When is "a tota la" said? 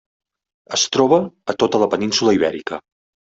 1.53-1.89